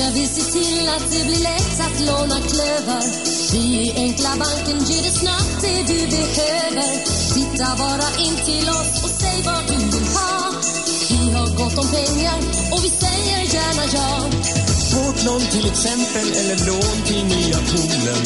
[0.00, 3.02] ska vi se till att det blir lätt att låna klöver.
[3.52, 6.90] Vi i Enkla banken ger dig snabbt det du behöver.
[7.34, 10.34] Titta bara in till oss och säg vad du vill ha.
[11.10, 12.38] Vi har gott om pengar
[12.72, 14.10] och vi säger gärna ja.
[14.94, 18.22] Båtlån till exempel eller lån till nya poolen.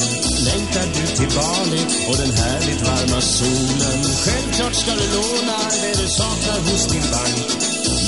[0.48, 3.98] Längtar du till Bali och den härligt varma solen?
[4.24, 7.46] Självklart ska du låna det du saknar hos din bank.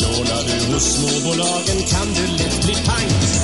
[0.03, 3.36] Lånar du hos småbolagen kan du lätt bli pank.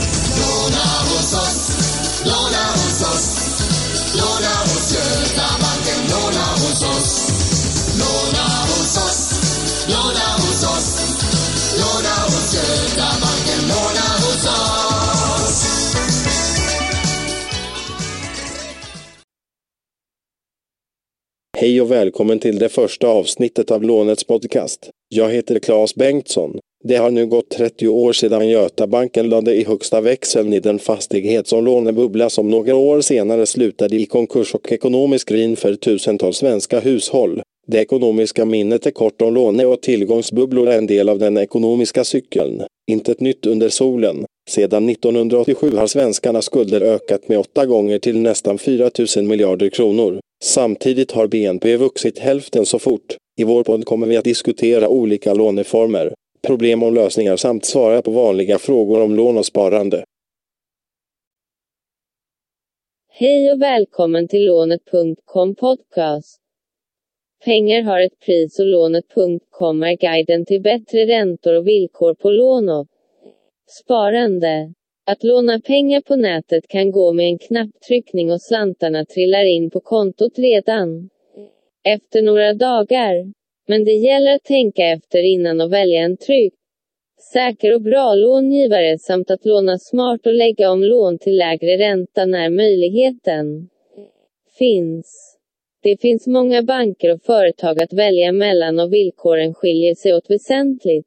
[12.93, 15.95] Första banken låna hos oss.
[21.59, 24.91] Hej och välkommen till det första avsnittet av Lånets podcast.
[25.09, 26.59] Jag heter Claes Bengtsson.
[26.85, 31.49] Det har nu gått 30 år sedan Götabanken lade i högsta växeln i den fastighet
[31.49, 36.81] som lånebubbla som några år senare slutade i konkurs och ekonomisk ruin för tusentals svenska
[36.81, 37.43] hushåll.
[37.73, 42.05] Det ekonomiska minnet är kort om låne och tillgångsbubblor är en del av den ekonomiska
[42.05, 42.63] cykeln.
[42.91, 44.25] Inte ett nytt under solen.
[44.51, 50.21] Sedan 1987 har svenskarnas skulder ökat med åtta gånger till nästan 4 000 miljarder kronor.
[50.45, 53.17] Samtidigt har BNP vuxit hälften så fort.
[53.41, 56.15] I vår podd kommer vi att diskutera olika låneformer,
[56.47, 60.05] problem och lösningar samt svara på vanliga frågor om lån och sparande.
[63.09, 66.42] Hej och välkommen till lånet.com podcast.
[67.45, 72.69] Pengar har ett pris och lånet.com är guiden till bättre räntor och villkor på lån
[72.69, 72.87] och
[73.83, 74.73] sparande.
[75.07, 79.81] Att låna pengar på nätet kan gå med en knapptryckning och slantarna trillar in på
[79.81, 81.11] kontot redan
[81.85, 83.33] efter några dagar.
[83.69, 86.53] Men det gäller att tänka efter innan och välja en trygg,
[87.33, 92.27] säker och bra långivare samt att låna smart och lägga om lån till lägre ränta
[92.27, 93.69] när möjligheten
[94.59, 95.32] finns.
[95.83, 101.07] Det finns många banker och företag att välja mellan och villkoren skiljer sig åt väsentligt.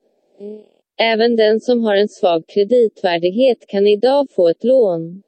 [1.00, 5.24] Även den som har en svag kreditvärdighet kan idag få ett lån.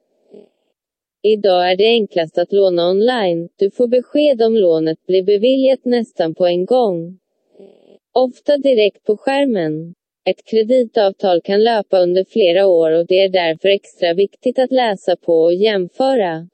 [1.24, 6.36] Idag är det enklast att låna online, du får besked om lånet blir beviljat nästan
[6.36, 7.20] på en gång.
[8.14, 9.94] Ofta direkt på skärmen.
[10.30, 15.16] Ett kreditavtal kan löpa under flera år och det är därför extra viktigt att läsa
[15.16, 16.48] på och jämföra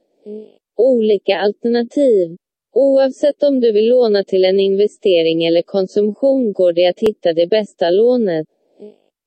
[0.78, 2.38] olika alternativ.
[2.76, 7.48] Oavsett om du vill låna till en investering eller konsumtion går det att hitta det
[7.48, 8.48] bästa lånet.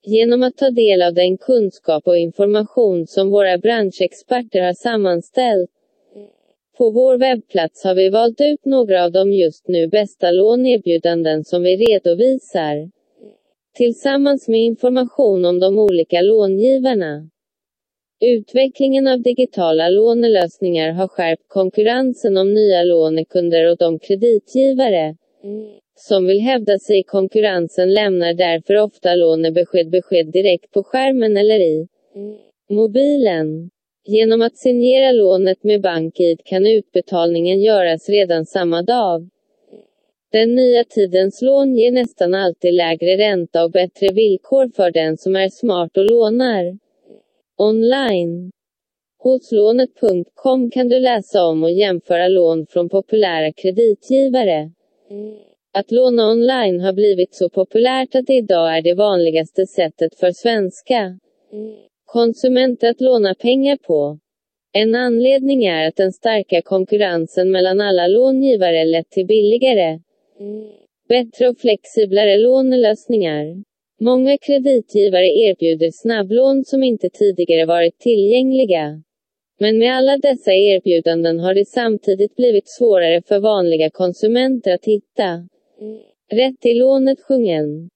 [0.07, 5.71] Genom att ta del av den kunskap och information som våra branschexperter har sammanställt.
[6.79, 11.63] På vår webbplats har vi valt ut några av de just nu bästa lånerbjudanden som
[11.63, 12.91] vi redovisar.
[13.77, 17.31] Tillsammans med information om de olika långivarna.
[18.21, 25.17] Utvecklingen av digitala lånelösningar har skärpt konkurrensen om nya lånekunder och de kreditgivare
[25.95, 31.61] som vill hävda sig i konkurrensen lämnar därför ofta lånebesked besked direkt på skärmen eller
[31.61, 31.89] i
[32.71, 33.71] mobilen.
[34.05, 39.29] Genom att signera lånet med BankID kan utbetalningen göras redan samma dag.
[40.33, 45.37] Den nya tidens lån ger nästan alltid lägre ränta och bättre villkor för den som
[45.37, 46.86] är smart och lånar
[47.57, 48.51] online.
[49.19, 54.71] Hos lånet.com kan du läsa om och jämföra lån från populära kreditgivare.
[55.73, 60.31] Att låna online har blivit så populärt att det idag är det vanligaste sättet för
[60.33, 61.19] svenska
[62.05, 64.19] konsumenter att låna pengar på.
[64.73, 70.01] En anledning är att den starka konkurrensen mellan alla långivare lett till billigare,
[71.09, 73.65] bättre och flexiblare lånelösningar.
[74.01, 79.03] Många kreditgivare erbjuder snabblån som inte tidigare varit tillgängliga.
[79.59, 85.49] Men med alla dessa erbjudanden har det samtidigt blivit svårare för vanliga konsumenter att hitta
[86.33, 87.89] rätt till lånet sjungen.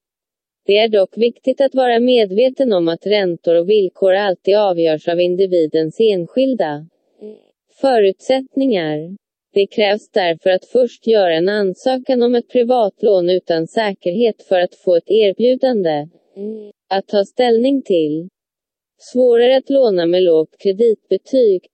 [0.67, 5.21] Det är dock viktigt att vara medveten om att räntor och villkor alltid avgörs av
[5.21, 6.87] individens enskilda
[7.81, 9.17] förutsättningar.
[9.53, 14.75] Det krävs därför att först göra en ansökan om ett privatlån utan säkerhet för att
[14.75, 16.07] få ett erbjudande
[16.89, 18.29] att ta ställning till.
[18.99, 21.67] Svårare att låna med lågt kreditbetyg.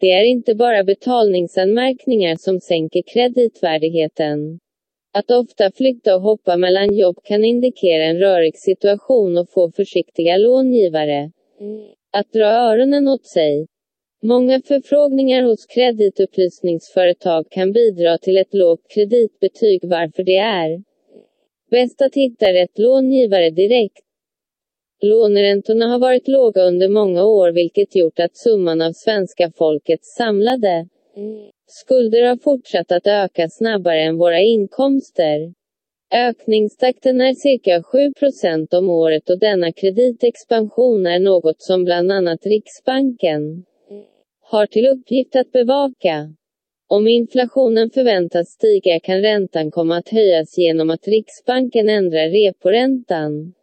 [0.00, 4.58] Det är inte bara betalningsanmärkningar som sänker kreditvärdigheten.
[5.12, 10.36] Att ofta flytta och hoppa mellan jobb kan indikera en rörig situation och få försiktiga
[10.36, 11.30] långivare
[12.12, 13.66] att dra öronen åt sig.
[14.26, 20.82] Många förfrågningar hos kreditupplysningsföretag kan bidra till ett lågt kreditbetyg varför det är
[21.70, 24.04] bäst att hitta rätt långivare direkt.
[25.02, 30.88] Låneräntorna har varit låga under många år vilket gjort att summan av svenska folkets samlade
[31.66, 35.54] skulder har fortsatt att öka snabbare än våra inkomster.
[36.14, 42.46] Ökningstakten är cirka 7 procent om året och denna kreditexpansion är något som bland annat
[42.46, 43.64] Riksbanken
[44.44, 46.34] har till uppgift att bevaka.
[46.88, 53.54] Om inflationen förväntas stiga kan räntan komma att höjas genom att Riksbanken ändrar reporäntan.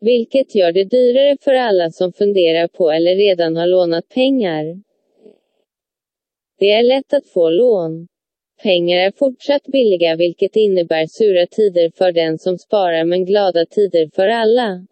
[0.00, 4.64] Vilket gör det dyrare för alla som funderar på eller redan har lånat pengar.
[6.58, 8.06] Det är lätt att få lån.
[8.62, 14.10] Pengar är fortsatt billiga vilket innebär sura tider för den som sparar men glada tider
[14.14, 14.86] för alla.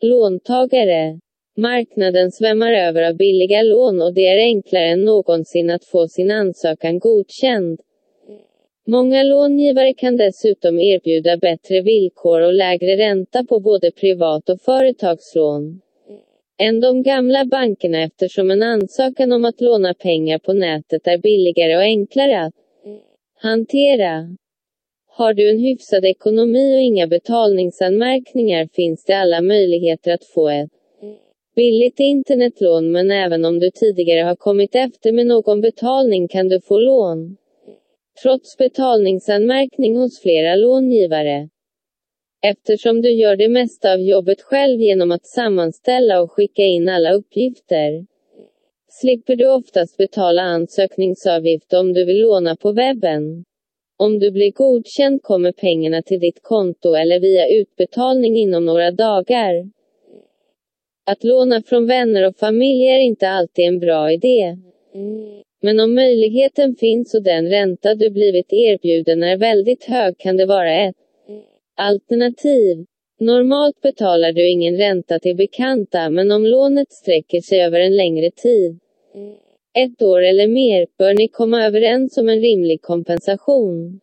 [0.00, 1.20] Låntagare.
[1.56, 6.30] Marknaden svämmar över av billiga lån och det är enklare än någonsin att få sin
[6.30, 7.80] ansökan godkänd.
[8.86, 15.80] Många långivare kan dessutom erbjuda bättre villkor och lägre ränta på både privat och företagslån
[16.58, 21.76] än de gamla bankerna eftersom en ansökan om att låna pengar på nätet är billigare
[21.76, 22.54] och enklare att
[23.42, 24.36] hantera.
[25.06, 30.70] Har du en hyfsad ekonomi och inga betalningsanmärkningar finns det alla möjligheter att få ett
[31.54, 36.60] billigt internetlån men även om du tidigare har kommit efter med någon betalning kan du
[36.60, 37.36] få lån.
[38.22, 41.48] Trots betalningsanmärkning hos flera långivare.
[42.46, 47.12] Eftersom du gör det mesta av jobbet själv genom att sammanställa och skicka in alla
[47.12, 48.06] uppgifter
[49.00, 53.44] slipper du oftast betala ansökningsavgift om du vill låna på webben.
[53.96, 59.70] Om du blir godkänd kommer pengarna till ditt konto eller via utbetalning inom några dagar.
[61.06, 64.56] Att låna från vänner och familj är inte alltid en bra idé.
[65.62, 70.46] Men om möjligheten finns och den ränta du blivit erbjuden är väldigt hög kan det
[70.46, 70.96] vara ett
[71.76, 72.86] alternativ.
[73.20, 78.30] Normalt betalar du ingen ränta till bekanta men om lånet sträcker sig över en längre
[78.30, 78.78] tid,
[79.78, 84.00] ett år eller mer, bör ni komma överens om en rimlig kompensation.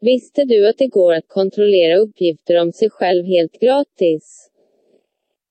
[0.00, 4.47] Visste du att det går att kontrollera uppgifter om sig själv helt gratis?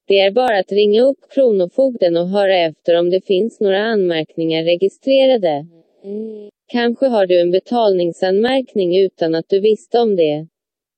[0.07, 4.63] Det är bara att ringa upp Kronofogden och höra efter om det finns några anmärkningar
[4.63, 5.65] registrerade.
[6.71, 10.47] Kanske har du en betalningsanmärkning utan att du visste om det.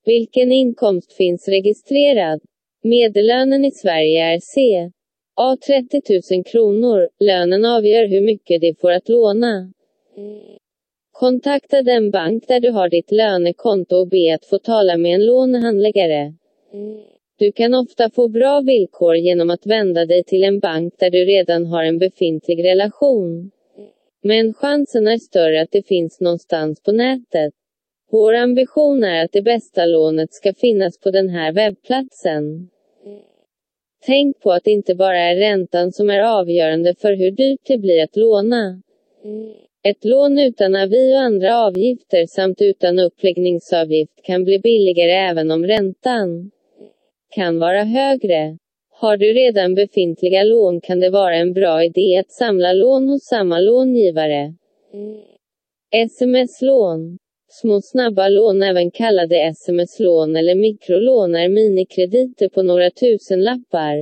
[0.06, 2.42] Vilken inkomst finns registrerad?
[2.84, 4.92] Medellönen i Sverige är C.
[5.36, 6.02] A 30
[6.36, 7.10] 000 kronor.
[7.20, 9.74] Lönen avgör hur mycket de får att låna.
[11.12, 15.26] Kontakta den bank där du har ditt lönekonto och be att få tala med en
[15.26, 16.34] lånehandläggare.
[17.40, 21.26] Du kan ofta få bra villkor genom att vända dig till en bank där du
[21.26, 23.52] redan har en befintlig relation.
[24.24, 27.54] Men chansen är större att det finns någonstans på nätet.
[28.12, 32.70] Vår ambition är att det bästa lånet ska finnas på den här webbplatsen.
[34.06, 37.78] Tänk på att det inte bara är räntan som är avgörande för hur dyrt det
[37.78, 38.82] blir att låna.
[39.84, 45.66] Ett lån utan avi och andra avgifter samt utan uppläggningsavgift kan bli billigare även om
[45.66, 46.52] räntan
[47.30, 48.58] kan vara högre.
[48.92, 53.24] Har du redan befintliga lån kan det vara en bra idé att samla lån hos
[53.24, 54.54] samma långivare.
[55.92, 57.18] Sms-lån
[57.52, 63.96] Små snabba lån, även kallade sms-lån eller mikrolån, är minikrediter på några tusen lappar.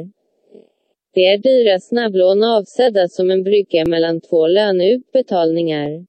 [1.13, 6.05] Det är dyra snabblån avsedda som en brygga mellan två löneutbetalningar.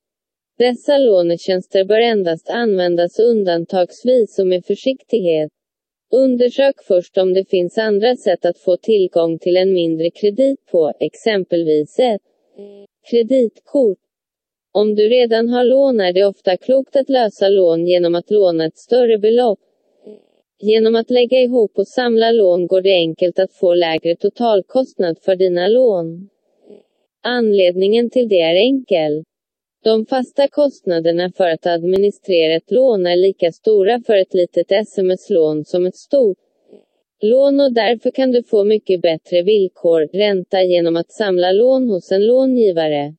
[0.58, 5.50] Dessa lånetjänster bör endast användas undantagsvis och med försiktighet.
[6.12, 10.92] Undersök först om det finns andra sätt att få tillgång till en mindre kredit på,
[11.00, 12.22] exempelvis ett
[13.10, 13.98] kreditkort.
[14.72, 18.66] Om du redan har lån är det ofta klokt att lösa lån genom att låna
[18.66, 19.58] ett större belopp.
[20.60, 25.36] Genom att lägga ihop och samla lån går det enkelt att få lägre totalkostnad för
[25.36, 26.28] dina lån.
[27.22, 29.24] Anledningen till det är enkel.
[29.84, 35.64] De fasta kostnaderna för att administrera ett lån är lika stora för ett litet sms-lån
[35.64, 36.38] som ett stort
[37.22, 42.12] lån och därför kan du få mycket bättre villkor, ränta genom att samla lån hos
[42.12, 43.14] en långivare.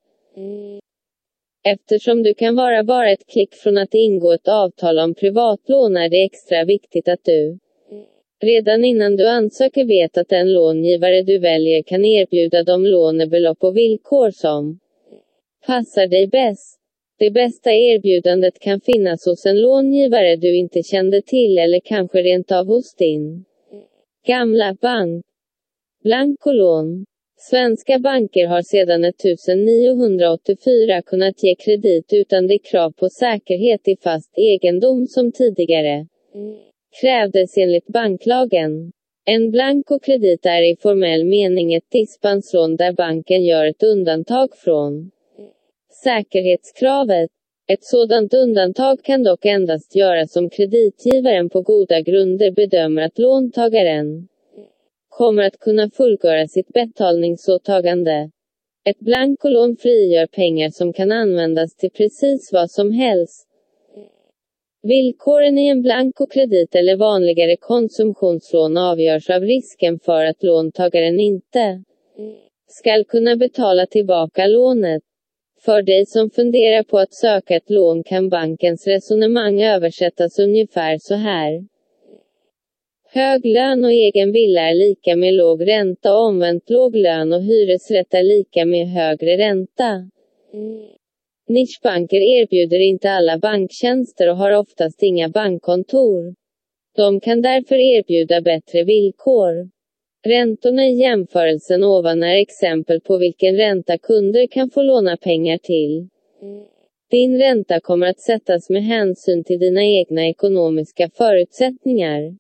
[1.64, 6.10] Eftersom du kan vara bara ett klick från att ingå ett avtal om privatlån är
[6.10, 7.60] det extra viktigt att du
[8.42, 13.78] redan innan du ansöker vet att den långivare du väljer kan erbjuda de lånebelopp och
[13.78, 14.80] villkor som
[15.68, 16.80] passar dig bäst.
[17.20, 22.52] Det bästa erbjudandet kan finnas hos en långivare du inte kände till eller kanske rent
[22.52, 23.46] av hos din
[24.28, 25.26] gamla bank.
[26.04, 27.06] Blankolån
[27.42, 34.38] Svenska banker har sedan 1984 kunnat ge kredit utan det krav på säkerhet i fast
[34.38, 36.08] egendom som tidigare
[37.02, 38.92] krävdes enligt banklagen.
[39.26, 45.12] En blankokredit är i formell mening ett dispenslån där banken gör ett undantag från
[46.04, 47.30] säkerhetskravet.
[47.68, 54.28] Ett sådant undantag kan dock endast göras om kreditgivaren på goda grunder bedömer att låntagaren
[55.10, 58.32] kommer att kunna fullgöra sitt betalningsåtagande.
[58.86, 63.48] Ett blankolån frigör pengar som kan användas till precis vad som helst.
[64.82, 71.84] Villkoren i en blankokredit eller vanligare konsumtionslån avgörs av risken för att låntagaren inte
[72.68, 75.04] skall kunna betala tillbaka lånet.
[75.62, 81.16] För dig som funderar på att söka ett lån kan bankens resonemang översättas ungefär så
[81.16, 81.66] här.
[83.12, 87.42] Hög lön och egen villa är lika med låg ränta och omvänt låg lön och
[87.42, 90.10] hyresrätt är lika med högre ränta.
[91.48, 96.36] Nischbanker erbjuder inte alla banktjänster och har oftast inga bankkontor.
[96.96, 99.70] De kan därför erbjuda bättre villkor.
[100.26, 106.08] Räntorna i jämförelsen ovan är exempel på vilken ränta kunder kan få låna pengar till.
[107.12, 112.36] Din ränta kommer att sättas med hänsyn till dina egna ekonomiska förutsättningar.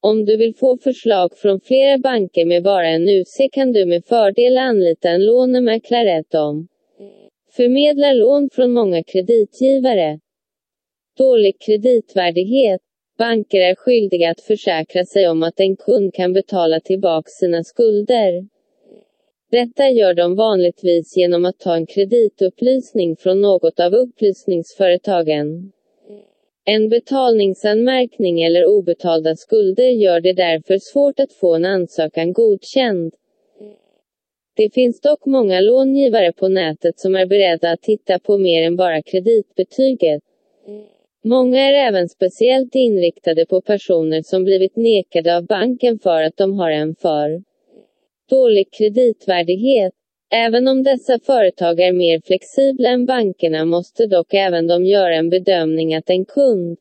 [0.00, 4.04] Om du vill få förslag från flera banker med bara en UC kan du med
[4.04, 6.68] fördel anlita en lånemäklare om
[7.56, 10.20] förmedlar lån från många kreditgivare.
[11.18, 12.80] Dålig kreditvärdighet.
[13.18, 18.48] Banker är skyldiga att försäkra sig om att en kund kan betala tillbaka sina skulder.
[19.50, 25.72] Detta gör de vanligtvis genom att ta en kreditupplysning från något av upplysningsföretagen.
[26.64, 33.14] En betalningsanmärkning eller obetalda skulder gör det därför svårt att få en ansökan godkänd.
[34.56, 38.76] Det finns dock många långivare på nätet som är beredda att titta på mer än
[38.76, 40.22] bara kreditbetyget.
[41.26, 46.58] Många är även speciellt inriktade på personer som blivit nekade av banken för att de
[46.58, 47.42] har en för
[48.30, 49.92] dålig kreditvärdighet.
[50.32, 55.30] Även om dessa företag är mer flexibla än bankerna måste dock även de göra en
[55.30, 56.78] bedömning att en kund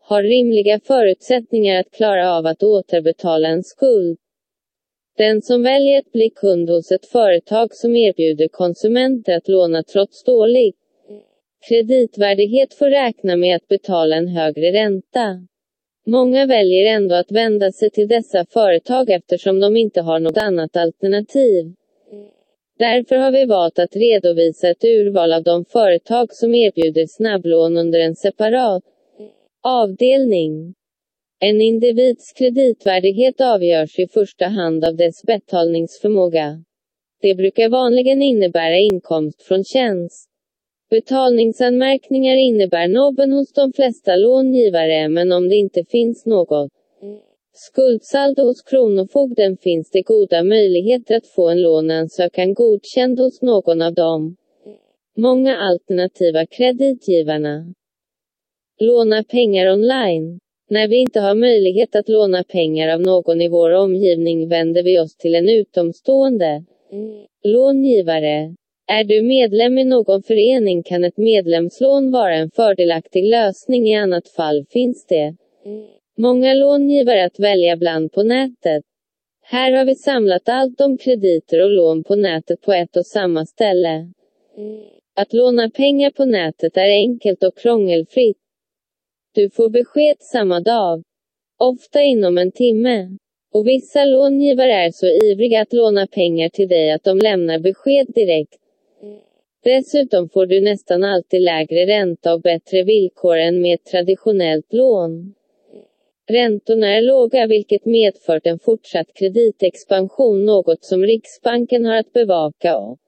[0.00, 4.18] har rimliga förutsättningar att klara av att återbetala en skuld.
[5.16, 10.24] Den som väljer att bli kund hos ett företag som erbjuder konsumenter att låna trots
[10.24, 10.74] dålig
[11.68, 15.46] kreditvärdighet får räkna med att betala en högre ränta.
[16.06, 20.76] Många väljer ändå att vända sig till dessa företag eftersom de inte har något annat
[20.76, 21.74] alternativ.
[22.78, 28.00] Därför har vi valt att redovisa ett urval av de företag som erbjuder snabblån under
[28.00, 28.82] en separat
[29.62, 30.74] avdelning.
[31.40, 36.64] En individs kreditvärdighet avgörs i första hand av dess betalningsförmåga.
[37.20, 40.31] Det brukar vanligen innebära inkomst från tjänst.
[40.92, 46.70] Betalningsanmärkningar innebär nobben hos de flesta långivare men om det inte finns något
[47.52, 53.94] skuldsaldo hos Kronofogden finns det goda möjligheter att få en låneansökan godkänd hos någon av
[53.94, 54.36] dem.
[55.16, 57.74] Många alternativa kreditgivarna.
[58.80, 60.40] Låna pengar online.
[60.70, 64.98] När vi inte har möjlighet att låna pengar av någon i vår omgivning vänder vi
[64.98, 66.64] oss till en utomstående
[67.44, 68.54] långivare.
[68.92, 74.28] Är du medlem i någon förening kan ett medlemslån vara en fördelaktig lösning i annat
[74.28, 75.36] fall finns det
[76.18, 78.82] många långivare att välja bland på nätet.
[79.42, 83.46] Här har vi samlat allt om krediter och lån på nätet på ett och samma
[83.46, 84.12] ställe.
[85.16, 88.38] Att låna pengar på nätet är enkelt och krångelfritt.
[89.34, 91.02] Du får besked samma dag.
[91.58, 93.08] Ofta inom en timme.
[93.54, 98.06] Och vissa långivare är så ivriga att låna pengar till dig att de lämnar besked
[98.14, 98.61] direkt.
[99.64, 105.34] Dessutom får du nästan alltid lägre ränta och bättre villkor än med ett traditionellt lån.
[106.30, 112.98] Räntorna är låga vilket medfört en fortsatt kreditexpansion något som Riksbanken har att bevaka och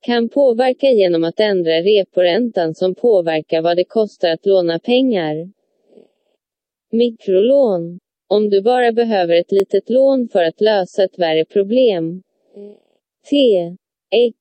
[0.00, 5.50] kan påverka genom att ändra reporäntan som påverkar vad det kostar att låna pengar.
[6.92, 7.98] Mikrolån.
[8.28, 12.22] Om du bara behöver ett litet lån för att lösa ett värre problem.
[13.30, 13.36] T.
[14.10, 14.34] X.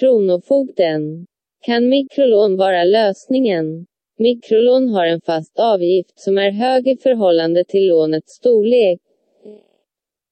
[0.00, 1.26] Kronofogden.
[1.66, 3.86] Kan mikrolån vara lösningen?
[4.18, 9.00] Mikrolån har en fast avgift som är hög i förhållande till lånets storlek.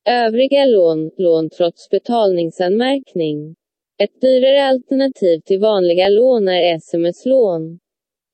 [0.08, 3.54] Övriga lån, lån trots betalningsanmärkning.
[3.98, 7.78] Ett dyrare alternativ till vanliga lån är sms-lån.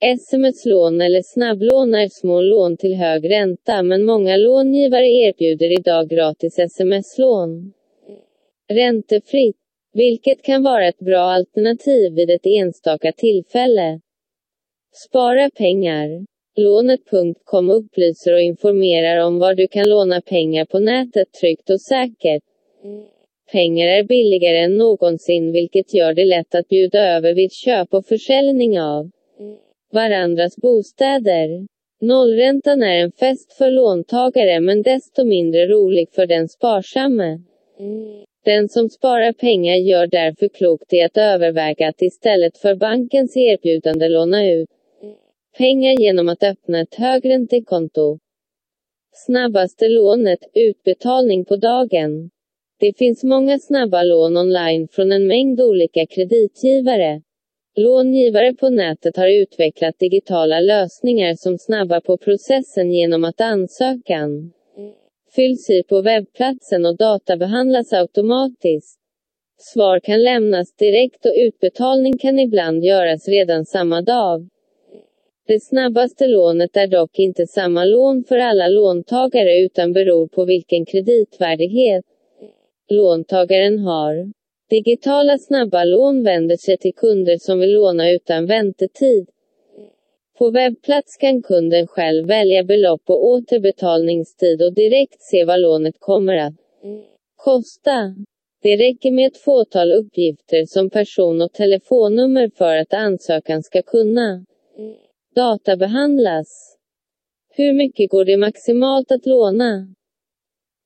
[0.00, 6.58] Sms-lån eller snabblån är små lån till hög ränta men många långivare erbjuder idag gratis
[6.58, 7.72] sms-lån.
[8.72, 9.59] Räntefritt,
[9.92, 14.00] vilket kan vara ett bra alternativ vid ett enstaka tillfälle.
[15.08, 16.26] Spara pengar.
[16.56, 22.42] Lånet.com upplyser och informerar om var du kan låna pengar på nätet tryggt och säkert.
[23.52, 28.06] Pengar är billigare än någonsin vilket gör det lätt att bjuda över vid köp och
[28.06, 29.10] försäljning av
[29.92, 31.66] varandras bostäder.
[32.00, 37.38] Nollräntan är en fest för låntagare men desto mindre rolig för den sparsamme.
[38.44, 44.08] Den som sparar pengar gör därför klokt i att överväga att istället för bankens erbjudande
[44.08, 44.68] låna ut
[45.58, 48.18] pengar genom att öppna ett högräntekonto.
[49.12, 52.30] Snabbaste lånet, utbetalning på dagen.
[52.80, 57.22] Det finns många snabba lån online från en mängd olika kreditgivare.
[57.76, 64.52] Långivare på nätet har utvecklat digitala lösningar som snabbar på processen genom att ansökan
[65.34, 69.00] fylls i på webbplatsen och databehandlas automatiskt.
[69.58, 74.48] Svar kan lämnas direkt och utbetalning kan ibland göras redan samma dag.
[75.46, 80.84] Det snabbaste lånet är dock inte samma lån för alla låntagare utan beror på vilken
[80.84, 82.04] kreditvärdighet
[82.90, 84.32] låntagaren har.
[84.70, 89.28] Digitala snabba lån vänder sig till kunder som vill låna utan väntetid.
[90.40, 96.36] På webbplats kan kunden själv välja belopp och återbetalningstid och direkt se vad lånet kommer
[96.36, 96.54] att
[97.36, 98.14] kosta.
[98.62, 104.44] Det räcker med ett fåtal uppgifter som person och telefonnummer för att ansökan ska kunna
[105.34, 106.76] databehandlas.
[107.50, 109.94] Hur mycket går det maximalt att låna?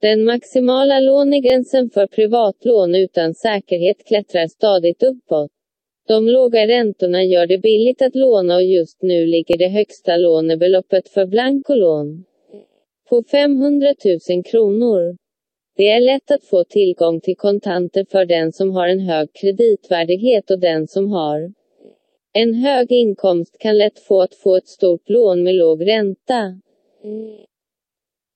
[0.00, 5.50] Den maximala lånegränsen för privatlån utan säkerhet klättrar stadigt uppåt.
[6.08, 11.08] De låga räntorna gör det billigt att låna och just nu ligger det högsta lånebeloppet
[11.08, 12.24] för blankolån
[13.08, 13.94] på 500
[14.30, 15.16] 000 kronor.
[15.76, 20.50] Det är lätt att få tillgång till kontanter för den som har en hög kreditvärdighet
[20.50, 21.52] och den som har
[22.32, 26.60] en hög inkomst kan lätt få att få ett stort lån med låg ränta.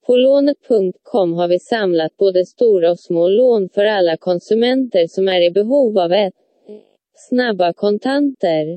[0.06, 5.40] På lånet.com har vi samlat både stora och små lån för alla konsumenter som är
[5.40, 6.34] i behov av ett
[7.26, 8.68] snabba kontanter.